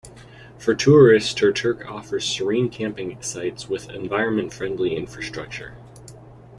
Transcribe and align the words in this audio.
For 0.57 0.73
tourists 0.73 1.31
Turtuk 1.35 1.85
offers 1.85 2.25
serene 2.25 2.69
camping 2.71 3.21
sites 3.21 3.69
with 3.69 3.87
environment 3.91 4.51
friendly 4.51 4.95
infrastructure. 4.95 5.75